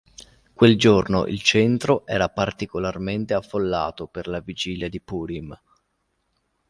Quel 0.55 0.79
giorno 0.79 1.27
il 1.27 1.43
centro 1.43 2.07
era 2.07 2.27
particolarmente 2.27 3.35
affollato 3.35 4.07
per 4.07 4.27
la 4.27 4.39
vigilia 4.39 4.89
di 4.89 4.99
Purim. 4.99 5.55